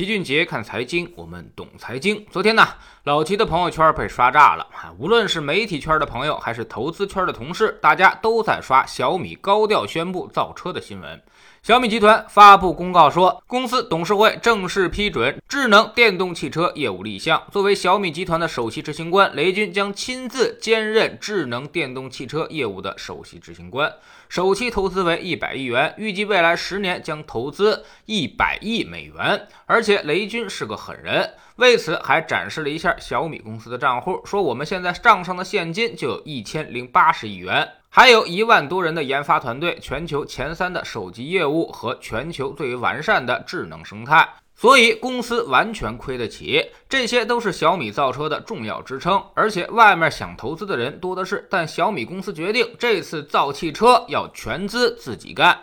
[0.00, 2.24] 齐俊杰看财经，我们懂财经。
[2.30, 2.66] 昨天呢，
[3.04, 4.66] 老齐的朋友圈被刷炸了！
[4.96, 11.22] 无论是媒体圈的朋友，还是投资圈的同事，大家都在刷小米高调宣布造车的新闻。
[11.62, 17.42] 小米集团发布公告说，公司董事会正式批准智能电动汽车业务立项。
[17.52, 23.92] 作为小米集团的首席执行官，雷军将亲自兼任智能电动汽车业务的首席执行官。
[24.30, 29.46] 首期投资为一百亿元，预计未来十年将投资一百亿美元。
[29.66, 44.28] 而且雷军是个狠人，为此还展示了一下小米公司的账户，说我们现在账上的现金就有一千零八十亿元，还有一万多人的研发团队，全球前三的手机业务和全球最为完善的智能生态。
[44.54, 49.20] 所以公司完全亏得起，这些都是小米造车的重要支撑。
[49.34, 55.58] 而且外面想投资的人多的是，但小米公司决定这次造汽车要全资自己干。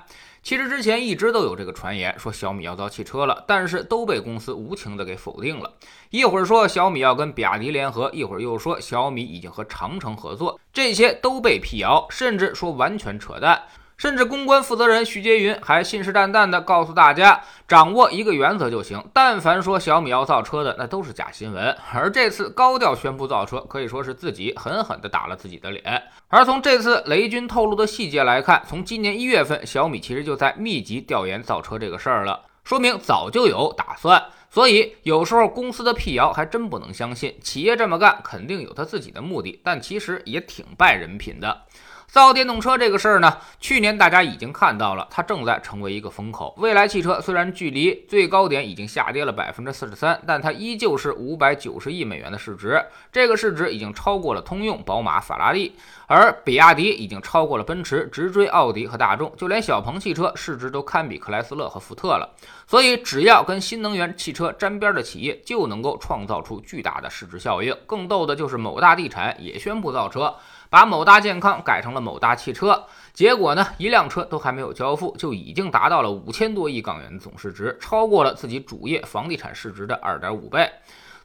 [0.48, 5.73] 其实之前一直都有这个传言，说小米要造汽车了，但是都被公司无情的给否定了。
[6.10, 13.62] 一会儿说小米要跟比亚迪联合，一会儿又说小米已经和长城合作，这些都被辟谣，甚至说完全扯淡。
[13.98, 19.03] 甚至公关负责人徐杰云还信誓旦旦地告诉大家，掌握一个原则就行。
[19.12, 21.76] 但凡说小米要造车的，那都是假新闻。
[21.92, 26.03] 而这次高调宣布造车，可以说是自己狠狠地打了自己的脸。
[26.28, 34.23] 而从这次雷军透露的细节来看，从今年一月份，小米其实就在密集调研造车这个事儿了，说明早就有打算。
[34.52, 41.64] 所以有时候公司的辟谣还真不能相信，企业这么干肯定有他自己的目的，但其实也挺败人品的。
[42.09, 46.55] 造电动车这个事儿呢，去年大家已经看到了，它正在成为一个风口。
[46.58, 55.75] 蔚来汽车虽然距离最高点已经下跌了百分之四十三，但它依旧是五百九十亿美元的市值，这个市值已经超过了通用、宝马、法拉利，
[56.08, 62.33] 而比亚迪已经超过了奔驰，直追奥迪和大众，就连小鹏汽车市值都堪比克莱斯勒和福特了。
[62.66, 67.75] 所以，只要跟新能源汽车沾边的企业，就能够创造出巨大的市值效应。
[67.85, 70.33] 更逗的就是某大地产也宣布造车。
[70.70, 80.69] 把某大健康改成了某大汽车，结果呢，一辆车都还没有交付，就已经达到了五千多亿港元的总市值，超过了自己主业房地产市值的二点五倍。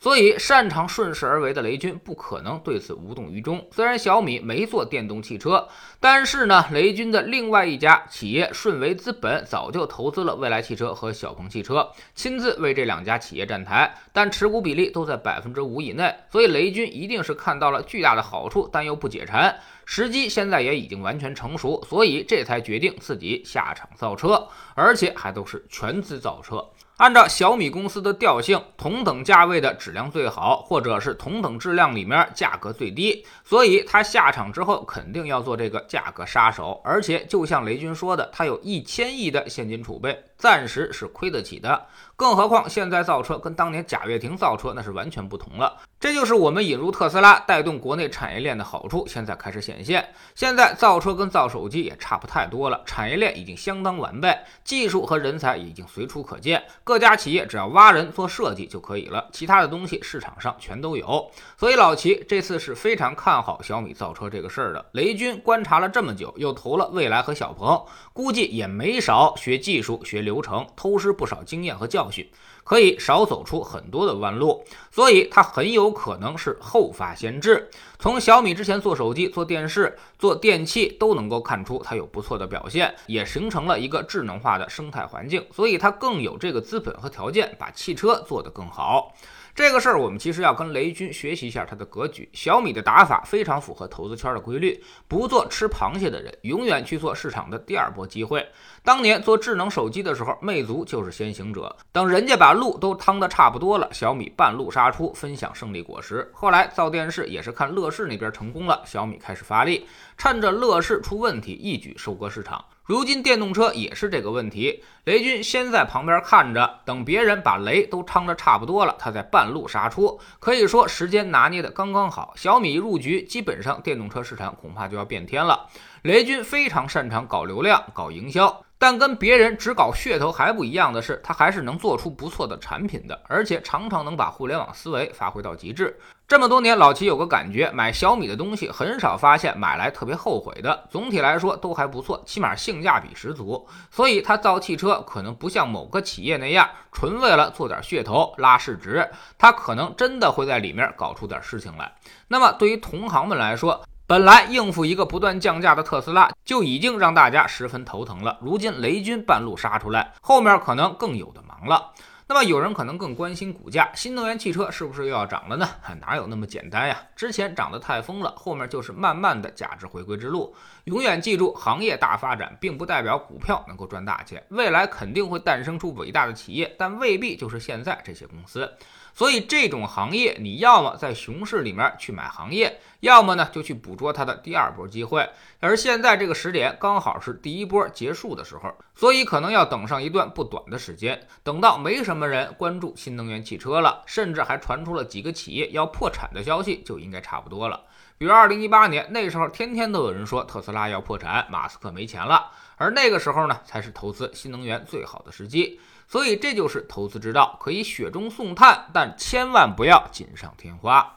[0.02, 3.64] 所以，擅长顺势而为的雷军不可能对此无动于衷。
[3.70, 5.68] 虽然小米没做电动汽车，
[6.00, 16.12] 但是呢，雷军的另外一家企业顺为资本早就投资了蔚来汽车和小鹏汽车，亲自为这两家企业站台，但持股比例都在百分之五以内。
[16.32, 19.56] 所以，雷军一定是看到了巨大的好处，但又不解馋。
[19.84, 26.66] 时机现在也已经完全成熟，所以这才决定自己下场造车，而且还都是全资造车。
[27.02, 36.80] 按照小米公司的调性，同等价位的质量最好，或者是同等质量里面价格最低，所以他下场之后肯定要做这个价格杀手。
[36.84, 41.86] 而且就像雷军说的，他有一千亿的现金储备，暂时是亏得起的。
[42.16, 45.80] 更何况现在造车跟当年贾跃亭造车那是完全不同了。
[46.00, 50.04] 这就是我们引入特斯拉带动国内产业链的好处，现在开始显现。
[50.34, 56.60] 现在造车跟造手机也差不太多了，产业链已经相当完备，技术和人才已经随处可见。
[56.82, 61.30] 各家企业只要挖人做设计就可以了，其他的东西市场上全都有。
[61.56, 64.84] 所以老齐这次是非常看好小米造车这个事儿的。
[64.92, 67.80] 雷军观察了这么久，又投了蔚来和小鹏，
[68.12, 72.26] 估计也没少学技术、学流流程，偷师不少经验和教训。
[72.64, 77.70] 可以少走出很多的弯路，所以它很有可能是后发先至。
[77.98, 89.14] 从小米之前做手机、做电视、做电器都能够看出它有不错的表现，也形成了一个智能化的生态环境，所以它更有这个资本和条件把汽车做得更好。
[89.54, 92.26] 这个事儿，我们其实要跟雷军学习一下他的格局。
[92.32, 98.48] 小米的打法非常符合投资圈的规律，不做吃螃蟹的人，永远去做市场的第二波机会。
[98.82, 101.76] 当年做智能手机的时候，魅族就是先行者。
[101.92, 106.30] 等人家把路都趟得差不多了，小米半路杀出，分享胜利果实。
[106.32, 109.86] 后来造电视也是看乐视那边成功了，小米开始发力，
[110.16, 112.64] 趁着乐视出问题，一举收割市场。
[112.84, 122.34] 如今电动车也是这个问题，雷军先在旁边看着，等别人把雷都趟着差不多了，他在半路杀出，可以说时间拿捏的刚刚好。
[122.36, 125.68] 小米入局，基本上电动车市场恐怕就要变天了。
[126.02, 128.64] 雷军非常擅长搞流量、搞营销。
[128.82, 135.96] 但跟别人只搞噱头还不一样的是，他还是能做出不错的产品的，而且常常能把互联网思维发挥到极致。
[136.26, 143.64] 这么多年，老齐有个感觉，买小米的东西很少发现买来特别后悔的，总体来说都还不错，起码性价比十足。
[143.88, 149.08] 所以他造汽车可能不像某个企业那样，纯为了做点噱头拉市值，
[149.38, 151.92] 他可能真的会在里面搞出点事情来。
[152.26, 153.80] 那么对于同行们来说，
[154.12, 161.92] 本来应付一个不断降价的特斯拉就已经让大家十分头疼了，如今雷军半路杀出来，后面可能更有的忙了。
[162.28, 165.66] 那么有人可能更关心股价，新能源汽车是不是又要涨了呢？
[166.02, 166.98] 哪有那么简单呀？
[167.16, 170.54] 之前涨得太疯了，后面就是慢慢的价值回归之路。
[170.84, 178.72] 永远记住，行业大发展并不代表股票能够赚大钱，未来肯定会诞生出伟大的企业，但未必就是现在这些公司。
[179.14, 185.28] 所以这种行业，你要么在熊市里面去买行业，要么呢就去捕捉它的第二波机会。
[185.60, 197.84] 而现在这个时点刚好是第一波结束的时候，所以可能要等上一段不短的时间，等到没什么人关注新能源汽车了，甚至还传出了几个企业要破产的消息，就应该差不多了。
[198.22, 205.80] 比如二零一八年那时候，天天都有人说特斯拉要破产，马斯克没钱了，而那个时候呢，才是投资新能源最好的时机。
[206.06, 211.16] 所以这就是投资之道，可以雪中送炭，但千万不要锦上添花。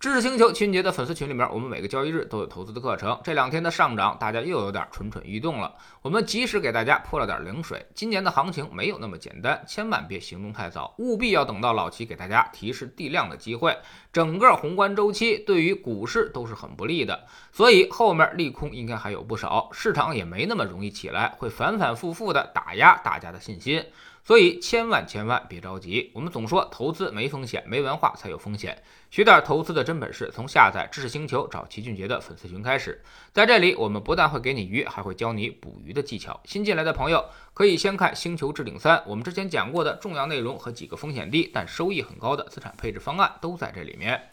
[0.00, 3.18] 知识星球秦节的粉丝群里面，我们每个交易日都有投资的课程。
[3.24, 5.74] 这两天的上涨，大家又有点蠢蠢欲动了。
[6.02, 7.84] 我们及时给大家泼了点冷水。
[7.96, 13.76] 今年的行情没有那么简单，千万别行动太早，务必要等到老齐给大家提示地量的机会。
[14.12, 23.84] 整个宏观周期对于股市都是很不利的，所以后面利空应该还有不少，市场也没那么容易起来，会反反复复的打压大家的信心。
[24.24, 28.82] 所以千万千万别着急，我们总说投资没风险，没文化才有风险。
[29.10, 33.02] 学点投资的真本事，从下载知识星球找齐俊杰的粉丝群开始。
[33.32, 36.38] 在这里，我们不但会给你鱼，还会教你捕鱼的技巧。
[36.44, 37.24] 新进来的朋友
[37.54, 44.30] 可以先看《星球置顶三》，我们之前讲过的重要内容和几个风险低但收益很高的资产配置方案都在这里面。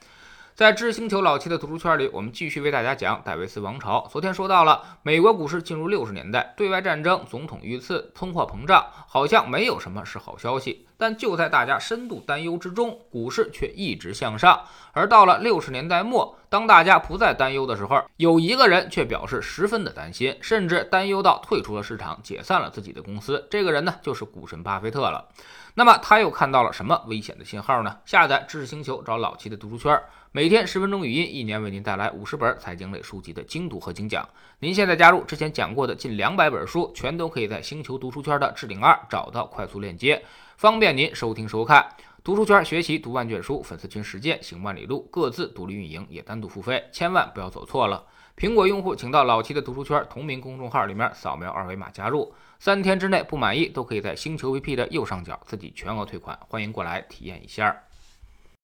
[0.56, 4.08] 在知星球老七的读书圈里，我们继续为大家讲戴维斯王朝。
[4.10, 10.88] 昨天说到了美国股市进入六十年代，对外战争、总统遇刺、通货膨胀，好像没有什么是好消息。
[10.96, 14.62] 但就在大家深度担忧之中，股市却一直向上。
[14.94, 23.46] 而到了六十年代末，当大家不再担忧的时候，有一个人却表示十分的担心，甚至担忧到退出了市场，解散了自己的公司。
[23.52, 25.28] 这个人呢，就是股神巴菲特了。
[25.74, 27.98] 那么他又看到了什么危险的信号呢？
[28.06, 30.02] 下载知识星球，找老七的读书圈，
[30.36, 34.28] 每天十分钟语音，一年为您带来五十本财经类书籍的精读和精讲。
[34.60, 40.22] 您现在加入之前讲过的近两百本书，全都可以在星球读书圈的置顶二找到快速链接，
[40.58, 41.88] 方便您收听收看。
[42.22, 48.04] 读书圈学习读万卷书，粉丝群实践行万里路，各自独立运营也单独付费，千万不要走错了。
[48.36, 57.74] 苹果用户请到老七的读书圈同名公众号里面扫描二维码加入，三天之内不满意都可以在星球 VP 的右上角自己全额退款，欢迎过来体验一下。